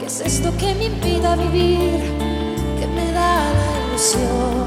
¿Qué 0.00 0.06
es 0.06 0.20
esto 0.20 0.56
que 0.56 0.74
me 0.74 0.84
impida 0.86 1.36
vivir? 1.36 2.00
Que 2.78 2.86
me 2.86 3.12
da 3.12 3.44
la 3.58 3.88
ilusión. 3.88 4.66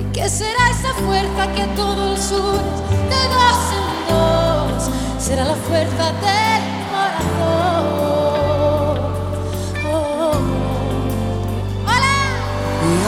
¿Y 0.00 0.12
qué 0.12 0.28
será 0.28 0.70
esa 0.70 0.94
fuerza 1.04 1.52
que 1.54 1.66
todo 1.74 2.12
el 2.12 2.18
sur 2.18 2.60
de 3.10 3.20
en 3.24 3.90
dos 4.08 4.90
será 5.18 5.44
la 5.44 5.54
fuerza 5.54 6.12
del 6.22 6.75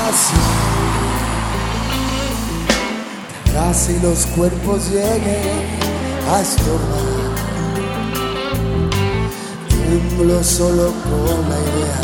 Y 0.09 0.11
así, 0.11 0.41
tras 3.45 3.91
y 3.91 4.01
los 4.01 4.25
cuerpos 4.27 4.89
lleguen 4.91 5.67
a 6.33 6.41
estorbar. 6.41 7.35
Tiemblo 9.69 10.43
solo 10.43 10.95
con 11.03 11.51
la 11.51 11.59
idea 11.59 12.01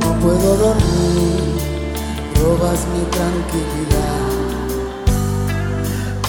No 0.00 0.10
puedo 0.20 0.48
dormir, 0.56 1.42
robas 2.40 2.80
mi 2.94 3.02
tranquilidad. 3.10 4.10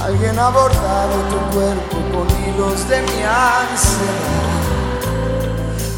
Alguien 0.04 0.38
ha 0.40 0.50
bordado 0.50 1.16
tu 1.30 1.38
cuerpo 1.56 1.98
con 2.12 2.28
de 2.62 3.02
mi 3.02 3.24
ansiedad. 3.24 4.62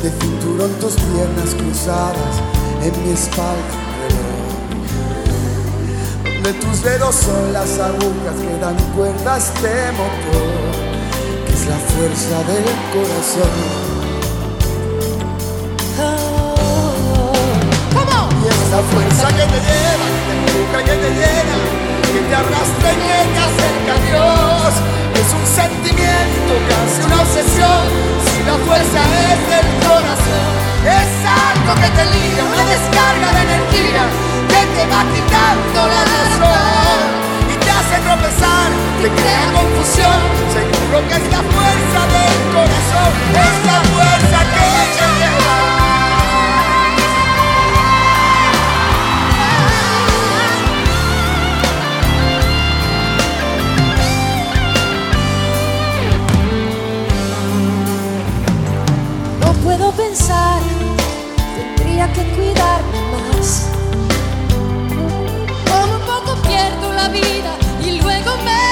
De 0.01 0.09
cinturón 0.11 0.71
tus 0.79 0.93
piernas 0.93 1.55
cruzadas 1.55 2.41
en 2.81 3.03
mi 3.03 3.11
espalda 3.11 3.73
un 3.75 3.95
reloj. 3.99 4.47
Donde 6.23 6.53
tus 6.53 6.81
dedos 6.83 7.15
son 7.15 7.51
las 7.51 7.79
agujas 7.79 8.35
que 8.39 8.57
dan 8.61 8.77
cuerdas 8.95 9.53
de 9.61 9.91
motor, 9.91 10.51
que 11.45 11.53
es 11.53 11.65
la 11.67 11.77
fuerza 11.77 12.37
del 12.47 12.63
corazón. 12.93 13.93
Y 18.41 18.45
esa 18.47 18.81
fuerza 18.91 19.27
que 19.27 19.45
te 19.51 19.59
lleva, 19.67 20.05
que 20.13 20.21
te 20.27 20.33
empuja, 20.39 20.79
que 20.83 20.95
te 21.03 21.09
llena, 21.11 21.57
que 22.11 22.19
te 22.27 22.35
arrastra 22.35 22.87
y 22.91 22.95
que 22.95 23.19
te 23.33 23.39
acerca 23.47 23.93
a 23.93 23.99
Dios. 24.07 24.73
Es 25.23 25.31
un 25.31 25.47
sentimiento, 25.47 26.51
casi 26.67 26.99
una 27.07 27.21
obsesión. 27.21 27.83
Si 28.27 28.43
la 28.43 28.57
fuerza 28.67 28.99
es 29.31 29.39
del 29.47 29.67
corazón, 29.87 30.51
es 30.83 31.11
algo 31.23 31.71
que 31.79 31.89
te 31.95 32.05
liga, 32.11 32.43
una 32.43 32.65
descarga 32.67 33.27
de 33.31 33.41
energía 33.47 34.03
que 34.51 34.61
te 34.75 34.83
va 34.91 35.01
quitando 35.15 35.79
la 35.87 36.03
razón 36.15 37.07
y 37.47 37.55
te 37.55 37.69
hace 37.71 37.95
tropezar 38.03 38.67
que 38.99 39.09
crea 39.15 39.45
confusión. 39.55 40.19
Seguro 40.51 41.07
que 41.07 41.15
es 41.15 41.25
la 41.31 41.41
fuerza 41.55 41.99
del 42.15 42.37
corazón, 42.51 43.11
es 43.47 43.55
la 43.63 43.79
fuerza 43.95 44.39
que 44.51 44.63
cuidarme 62.35 63.01
más. 63.11 63.67
Como 65.69 65.93
un 65.95 66.05
poco 66.05 66.31
pierdo 66.47 66.93
la 66.93 67.07
vida 67.09 67.51
y 67.83 68.01
luego 68.01 68.31
me 68.47 68.63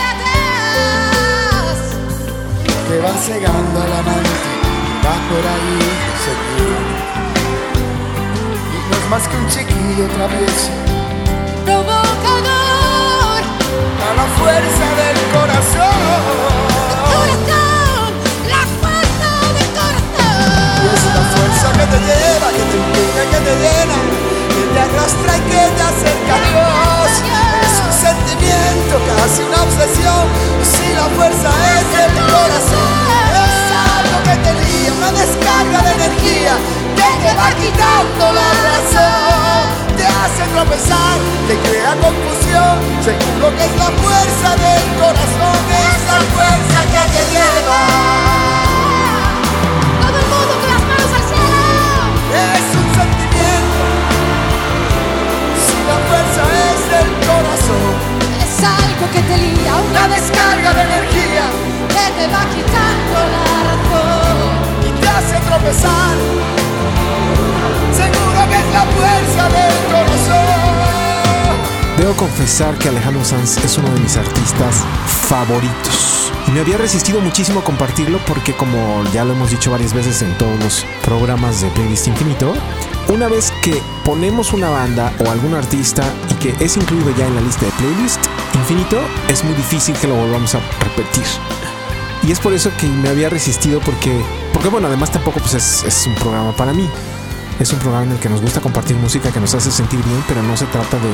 la 0.00 0.10
das. 0.22 1.80
Te 2.88 2.96
van 3.00 3.18
cegando 3.18 3.76
al 3.82 3.92
amante, 3.92 4.52
va 5.04 5.14
por 5.28 5.44
ahí 5.52 5.78
seguro. 6.26 6.78
Y 8.74 8.78
no 8.88 8.94
es 8.96 9.06
más 9.10 9.24
que 9.28 9.36
un 9.36 9.46
chiquillo 9.48 10.06
travieso, 10.16 10.70
Provocador, 11.64 13.42
a 14.08 14.10
la 14.16 14.26
fuerza 14.38 14.86
del 15.00 15.18
corazón, 15.32 16.41
te 21.92 21.98
lleva, 22.08 22.48
que 22.56 22.64
te 22.72 22.76
empuja, 22.80 23.22
que 23.32 23.40
te 23.44 23.54
llena, 23.60 23.98
que 24.48 24.64
te 24.72 24.80
arrastra 24.80 25.30
y 25.36 25.42
que 25.52 25.62
te 25.76 25.82
acerca 25.92 26.32
a 26.32 26.42
Dios. 26.48 27.12
Es 27.68 27.76
un 27.84 27.92
sentimiento, 27.92 28.94
casi 29.12 29.42
una 29.44 29.60
obsesión. 29.60 30.24
Si 30.64 30.86
la 30.96 31.06
fuerza 31.16 31.50
es 31.76 31.88
el 32.04 32.12
corazón, 32.32 32.92
es 33.44 33.56
algo 33.92 34.18
que 34.24 34.36
te 34.40 34.52
lía, 34.64 34.92
una 34.96 35.12
descarga 35.12 35.78
de 35.84 35.92
energía 36.00 36.54
que 36.96 37.08
te 37.22 37.30
va 37.36 37.48
quitando 37.60 38.24
la 38.40 38.48
razón. 38.72 39.62
Te 39.96 40.04
hace 40.06 40.42
tropezar, 40.54 41.16
te 41.46 41.54
crea 41.68 41.92
confusión. 42.00 42.74
Seguro 43.04 43.52
que 43.56 43.64
es 43.68 43.74
la 43.76 43.90
fuerza 44.00 44.48
del 44.64 44.84
corazón, 44.96 45.60
es 45.68 45.98
la 46.08 46.18
fuerza 46.32 46.78
que 46.88 47.02
te 47.12 47.22
lleva. 47.36 48.31
Es 59.02 59.08
algo 59.08 59.14
que 59.14 59.22
te 59.22 59.36
lía, 59.36 59.74
una 59.90 60.08
descarga 60.14 60.74
de 60.74 60.82
energía 60.82 61.50
que 61.88 62.12
te 62.20 62.26
va 62.28 62.44
quitando 62.54 63.18
la 63.34 63.44
razón. 63.66 64.52
y 64.86 65.00
te 65.00 65.08
hace 65.08 65.40
tropezar. 65.40 66.16
Seguro 67.96 68.48
que 68.48 68.56
es 68.58 68.68
la 68.72 68.84
fuerza 68.94 69.48
del 69.48 69.74
corazón. 69.90 70.72
Debo 71.96 72.14
confesar 72.14 72.78
que 72.78 72.88
Alejandro 72.90 73.24
Sanz 73.24 73.56
es 73.64 73.76
uno 73.78 73.90
de 73.90 74.00
mis 74.00 74.16
artistas 74.16 74.84
favoritos. 75.28 76.31
Y 76.48 76.50
me 76.50 76.60
había 76.60 76.76
resistido 76.76 77.20
muchísimo 77.20 77.62
compartirlo 77.62 78.18
porque 78.26 78.54
como 78.54 79.04
ya 79.12 79.24
lo 79.24 79.32
hemos 79.32 79.50
dicho 79.50 79.70
varias 79.70 79.94
veces 79.94 80.22
en 80.22 80.36
todos 80.38 80.58
los 80.60 80.84
programas 81.04 81.60
de 81.60 81.68
Playlist 81.70 82.08
Infinito, 82.08 82.54
una 83.08 83.28
vez 83.28 83.52
que 83.62 83.80
ponemos 84.04 84.52
una 84.52 84.68
banda 84.68 85.12
o 85.24 85.30
algún 85.30 85.54
artista 85.54 86.02
y 86.30 86.34
que 86.34 86.64
es 86.64 86.76
incluido 86.76 87.14
ya 87.16 87.26
en 87.26 87.34
la 87.34 87.40
lista 87.40 87.66
de 87.66 87.72
Playlist 87.72 88.20
Infinito, 88.54 89.00
es 89.28 89.44
muy 89.44 89.54
difícil 89.54 89.96
que 89.96 90.08
lo 90.08 90.14
volvamos 90.16 90.54
a 90.54 90.60
repetir. 90.80 91.24
Y 92.24 92.30
es 92.30 92.38
por 92.38 92.52
eso 92.52 92.70
que 92.78 92.86
me 92.86 93.08
había 93.08 93.28
resistido 93.28 93.80
porque, 93.80 94.12
porque 94.52 94.68
bueno, 94.68 94.86
además 94.88 95.10
tampoco 95.10 95.40
pues 95.40 95.54
es, 95.54 95.84
es 95.84 96.06
un 96.06 96.14
programa 96.14 96.52
para 96.52 96.72
mí. 96.72 96.88
Es 97.58 97.72
un 97.72 97.78
programa 97.78 98.06
en 98.06 98.12
el 98.12 98.18
que 98.18 98.28
nos 98.28 98.40
gusta 98.40 98.60
compartir 98.60 98.96
música 98.96 99.30
que 99.30 99.40
nos 99.40 99.54
hace 99.54 99.70
sentir 99.70 100.02
bien, 100.02 100.24
pero 100.26 100.42
no 100.42 100.56
se 100.56 100.66
trata 100.66 100.96
de 100.98 101.10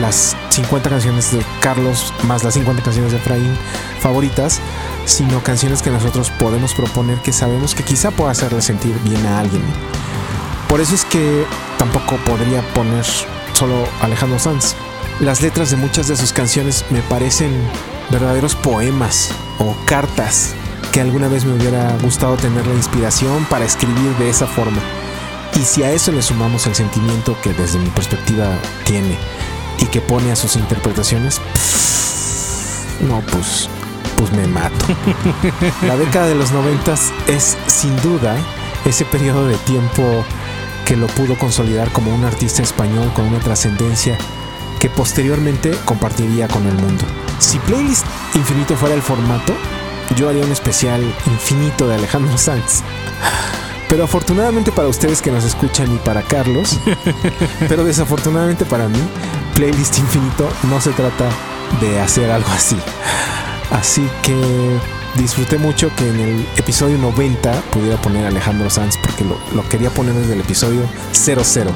las 0.00 0.36
50 0.50 0.90
canciones 0.90 1.32
de 1.32 1.42
Carlos 1.60 2.12
más 2.24 2.44
las 2.44 2.54
50 2.54 2.82
canciones 2.82 3.12
de 3.12 3.18
Efraín 3.18 3.56
favoritas, 4.00 4.60
sino 5.04 5.42
canciones 5.42 5.82
que 5.82 5.90
nosotros 5.90 6.30
podemos 6.38 6.74
proponer 6.74 7.18
que 7.18 7.32
sabemos 7.32 7.74
que 7.74 7.82
quizá 7.82 8.10
pueda 8.10 8.30
hacerle 8.30 8.62
sentir 8.62 8.96
bien 9.04 9.24
a 9.26 9.40
alguien. 9.40 9.62
Por 10.68 10.80
eso 10.80 10.94
es 10.94 11.04
que 11.04 11.46
tampoco 11.78 12.16
podría 12.24 12.62
poner 12.74 13.04
solo 13.52 13.86
Alejandro 14.00 14.38
Sanz. 14.38 14.74
Las 15.20 15.40
letras 15.40 15.70
de 15.70 15.76
muchas 15.76 16.08
de 16.08 16.16
sus 16.16 16.32
canciones 16.32 16.84
me 16.90 17.00
parecen 17.02 17.52
verdaderos 18.10 18.54
poemas 18.54 19.30
o 19.58 19.74
cartas 19.86 20.54
que 20.92 21.00
alguna 21.00 21.28
vez 21.28 21.44
me 21.44 21.54
hubiera 21.54 21.96
gustado 22.02 22.36
tener 22.36 22.66
la 22.66 22.74
inspiración 22.74 23.44
para 23.46 23.64
escribir 23.64 24.14
de 24.18 24.28
esa 24.28 24.46
forma. 24.46 24.80
Y 25.54 25.60
si 25.60 25.82
a 25.82 25.92
eso 25.92 26.12
le 26.12 26.20
sumamos 26.20 26.66
el 26.66 26.74
sentimiento 26.74 27.36
que 27.42 27.52
desde 27.54 27.78
mi 27.78 27.88
perspectiva 27.90 28.48
tiene 28.84 29.16
y 29.86 29.88
que 29.88 30.00
pone 30.00 30.32
a 30.32 30.36
sus 30.36 30.56
interpretaciones, 30.56 31.38
pff, 31.38 33.00
no, 33.02 33.20
pues, 33.32 33.68
pues 34.16 34.32
me 34.32 34.46
mato. 34.46 34.86
La 35.82 35.96
década 35.96 36.26
de 36.26 36.34
los 36.34 36.50
noventas 36.52 37.12
es 37.26 37.56
sin 37.66 37.96
duda 38.02 38.36
ese 38.84 39.04
periodo 39.04 39.46
de 39.46 39.56
tiempo 39.58 40.24
que 40.84 40.96
lo 40.96 41.06
pudo 41.08 41.36
consolidar 41.36 41.90
como 41.90 42.14
un 42.14 42.24
artista 42.24 42.62
español 42.62 43.12
con 43.14 43.26
una 43.26 43.40
trascendencia 43.40 44.16
que 44.78 44.88
posteriormente 44.88 45.72
compartiría 45.84 46.48
con 46.48 46.66
el 46.66 46.74
mundo. 46.74 47.04
Si 47.38 47.58
Playlist 47.60 48.04
Infinito 48.34 48.76
fuera 48.76 48.94
el 48.94 49.02
formato, 49.02 49.54
yo 50.16 50.28
haría 50.28 50.44
un 50.44 50.52
especial 50.52 51.02
infinito 51.26 51.88
de 51.88 51.96
Alejandro 51.96 52.36
Sanz. 52.38 52.82
Pero 53.88 54.04
afortunadamente 54.04 54.72
para 54.72 54.88
ustedes 54.88 55.22
que 55.22 55.30
nos 55.30 55.44
escuchan 55.44 55.92
y 55.94 55.98
para 55.98 56.22
Carlos, 56.22 56.78
pero 57.68 57.84
desafortunadamente 57.84 58.64
para 58.64 58.88
mí, 58.88 59.00
Playlist 59.56 59.98
Infinito 59.98 60.50
no 60.68 60.82
se 60.82 60.90
trata 60.90 61.30
de 61.80 61.98
hacer 61.98 62.30
algo 62.30 62.50
así. 62.50 62.76
Así 63.72 64.06
que 64.22 64.78
disfruté 65.16 65.56
mucho 65.56 65.90
que 65.96 66.06
en 66.06 66.20
el 66.20 66.46
episodio 66.58 66.98
90 66.98 67.52
pudiera 67.72 67.96
poner 68.02 68.26
Alejandro 68.26 68.68
Sanz 68.68 68.98
porque 68.98 69.24
lo, 69.24 69.38
lo 69.54 69.66
quería 69.70 69.88
poner 69.88 70.12
desde 70.12 70.34
el 70.34 70.40
episodio 70.40 70.82
00. 71.12 71.72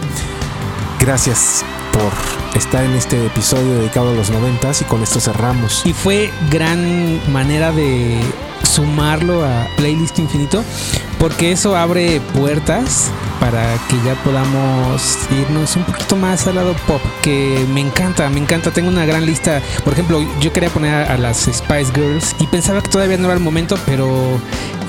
Gracias 1.01 1.65
por 1.91 2.13
estar 2.55 2.85
en 2.85 2.93
este 2.93 3.25
episodio 3.25 3.79
dedicado 3.79 4.11
a 4.11 4.15
los 4.15 4.29
90 4.29 4.73
y 4.83 4.85
con 4.85 5.03
esto 5.03 5.19
cerramos. 5.19 5.81
Y 5.87 5.95
fue 5.95 6.31
gran 6.51 7.33
manera 7.33 7.73
de 7.73 8.21
sumarlo 8.63 9.43
a 9.43 9.67
Playlist 9.79 10.19
Infinito 10.19 10.63
porque 11.21 11.53
eso 11.53 11.77
abre 11.77 12.21
puertas 12.35 13.13
para 13.39 13.77
que 13.89 13.97
ya 14.05 14.17
podamos 14.25 15.19
irnos 15.31 15.77
un 15.77 15.85
poquito 15.85 16.17
más 16.17 16.45
al 16.47 16.55
lado 16.57 16.75
pop 16.87 17.03
que 17.23 17.67
me 17.73 17.83
encanta, 17.83 18.31
me 18.31 18.41
encanta, 18.41 18.71
tengo 18.71 18.89
una 18.89 19.05
gran 19.05 19.27
lista, 19.27 19.61
por 19.85 19.93
ejemplo 19.93 20.25
yo 20.41 20.51
quería 20.53 20.71
poner 20.71 20.95
a, 20.95 21.19
las 21.19 21.43
Spice 21.43 21.93
Girls 21.95 22.35
y 22.41 22.47
pensaba 22.47 22.81
que 22.81 22.89
todavía 22.89 23.19
no 23.19 23.27
era 23.27 23.35
el 23.35 23.41
momento, 23.41 23.77
pero 23.85 24.41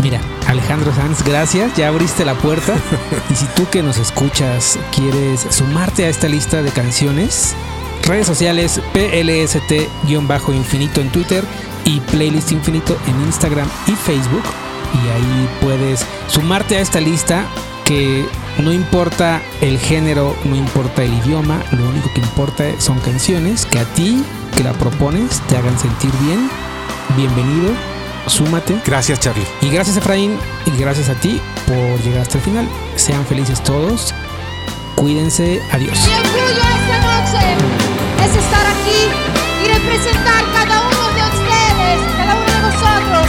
mira, 0.01 0.21
Alejandro 0.47 0.95
Sanz, 0.95 1.21
gracias, 1.23 1.75
ya 1.75 1.89
abriste 1.89 2.23
la 2.23 2.35
puerta 2.35 2.75
y 3.29 3.35
si 3.35 3.45
tú 3.47 3.67
que 3.69 3.83
nos 3.83 3.97
escuchas 3.97 4.79
quieres 4.95 5.45
sumarte 5.49 6.05
a 6.05 6.09
esta 6.09 6.29
lista 6.29 6.63
de 6.63 6.71
canciones, 6.71 7.53
redes 8.07 8.27
sociales 8.27 8.79
PLST-infinito 8.93 11.01
en 11.01 11.09
Twitter 11.09 11.43
y 11.83 11.99
Playlist 11.99 12.53
Infinito 12.53 12.97
en 13.07 13.19
Instagram 13.21 13.67
y 13.87 13.91
Facebook. 13.91 14.43
Y 14.93 15.07
ahí 15.09 15.49
puedes 15.61 16.05
sumarte 16.27 16.77
a 16.77 16.81
esta 16.81 16.99
lista 16.99 17.45
que 17.85 18.25
no 18.59 18.71
importa 18.71 19.41
el 19.61 19.79
género, 19.79 20.35
no 20.45 20.55
importa 20.55 21.03
el 21.03 21.13
idioma, 21.13 21.61
lo 21.71 21.87
único 21.89 22.11
que 22.13 22.21
importa 22.21 22.65
son 22.79 22.99
canciones 22.99 23.65
que 23.65 23.79
a 23.79 23.85
ti 23.85 24.23
que 24.55 24.63
la 24.63 24.73
propones 24.73 25.41
te 25.47 25.57
hagan 25.57 25.77
sentir 25.79 26.11
bien. 26.21 26.49
Bienvenido, 27.15 27.71
súmate. 28.27 28.79
Gracias 28.85 29.19
Charlie. 29.19 29.45
Y 29.61 29.69
gracias 29.69 29.97
Efraín 29.97 30.37
y 30.65 30.77
gracias 30.77 31.09
a 31.09 31.15
ti 31.15 31.41
por 31.67 32.01
llegar 32.03 32.21
hasta 32.21 32.37
el 32.37 32.43
final. 32.43 32.69
Sean 32.95 33.25
felices 33.25 33.61
todos. 33.63 34.13
Cuídense. 34.95 35.61
Adiós. 35.71 35.97
Mi 36.05 36.13
orgullo 36.13 36.61
esta 36.61 36.97
noche 37.01 37.43
es 38.23 38.35
estar 38.35 38.65
aquí 38.67 39.01
y 39.63 39.67
representar 39.67 40.43
cada 40.53 40.81
uno 40.81 41.07
de 41.15 41.21
ustedes, 41.31 41.97
cada 42.17 42.35
uno 42.35 42.51
de 42.51 42.61
nosotros, 42.61 43.20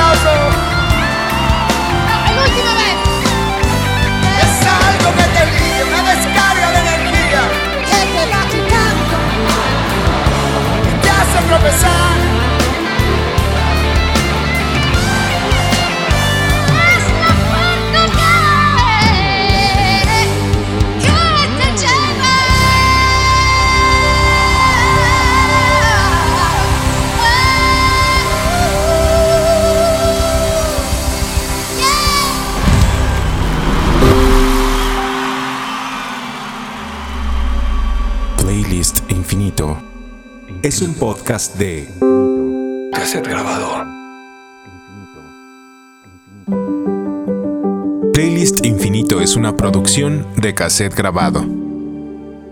un 0.00 0.27
podcast 41.28 41.56
de 41.58 41.86
Cassette 42.90 43.28
grabado. 43.28 43.84
Playlist 48.14 48.64
Infinito 48.64 49.20
es 49.20 49.36
una 49.36 49.54
producción 49.54 50.26
de 50.38 50.54
cassette 50.54 50.94
grabado. 50.94 51.44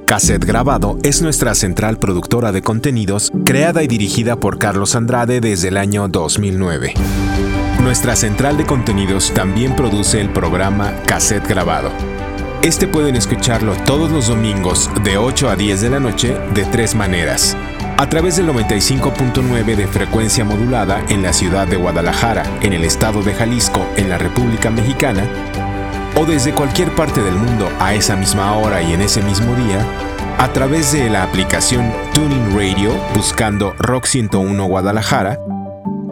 Cassette 0.06 0.44
Grabado 0.44 0.98
es 1.04 1.22
nuestra 1.22 1.54
central 1.54 1.98
productora 1.98 2.52
de 2.52 2.60
contenidos 2.60 3.32
creada 3.46 3.82
y 3.82 3.86
dirigida 3.86 4.36
por 4.38 4.58
Carlos 4.58 4.94
Andrade 4.94 5.40
desde 5.40 5.68
el 5.68 5.78
año 5.78 6.06
2009. 6.08 6.92
Nuestra 7.82 8.14
central 8.14 8.58
de 8.58 8.66
contenidos 8.66 9.32
también 9.32 9.74
produce 9.74 10.20
el 10.20 10.28
programa 10.28 10.92
Cassette 11.06 11.48
Grabado. 11.48 11.90
Este 12.62 12.86
pueden 12.86 13.16
escucharlo 13.16 13.72
todos 13.86 14.10
los 14.10 14.28
domingos 14.28 14.90
de 15.02 15.16
8 15.16 15.48
a 15.48 15.56
10 15.56 15.80
de 15.80 15.90
la 15.90 16.00
noche 16.00 16.36
de 16.52 16.64
tres 16.66 16.94
maneras. 16.94 17.56
A 17.98 18.10
través 18.10 18.36
del 18.36 18.46
95.9 18.48 19.74
de 19.74 19.86
frecuencia 19.86 20.44
modulada 20.44 21.02
en 21.08 21.22
la 21.22 21.32
ciudad 21.32 21.66
de 21.66 21.76
Guadalajara, 21.76 22.44
en 22.60 22.74
el 22.74 22.84
estado 22.84 23.22
de 23.22 23.32
Jalisco, 23.32 23.86
en 23.96 24.10
la 24.10 24.18
República 24.18 24.70
Mexicana, 24.70 25.24
o 26.14 26.26
desde 26.26 26.52
cualquier 26.52 26.94
parte 26.94 27.22
del 27.22 27.36
mundo 27.36 27.70
a 27.80 27.94
esa 27.94 28.14
misma 28.14 28.54
hora 28.58 28.82
y 28.82 28.92
en 28.92 29.00
ese 29.00 29.22
mismo 29.22 29.54
día, 29.54 29.78
a 30.36 30.52
través 30.52 30.92
de 30.92 31.08
la 31.08 31.22
aplicación 31.22 31.90
Tuning 32.12 32.54
Radio 32.54 32.92
buscando 33.14 33.72
Rock 33.78 34.04
101 34.04 34.62
Guadalajara, 34.66 35.40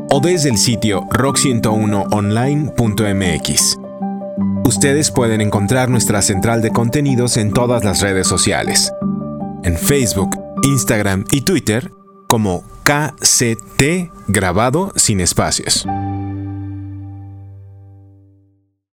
o 0.09 0.20
desde 0.20 0.49
el 0.49 0.57
sitio 0.57 1.03
rock101online.mx. 1.11 3.77
Ustedes 4.64 5.11
pueden 5.11 5.42
encontrar 5.42 5.90
nuestra 5.90 6.23
central 6.23 6.62
de 6.62 6.70
contenidos 6.70 7.37
en 7.37 7.53
todas 7.53 7.85
las 7.85 8.01
redes 8.01 8.27
sociales. 8.27 8.90
En 9.64 9.77
Facebook, 9.77 10.35
Instagram 10.64 11.27
y 11.31 11.42
Twitter 11.42 11.92
como 12.27 12.64
KCT 12.85 14.11
grabado 14.29 14.92
sin 14.96 15.20
espacios. 15.20 15.87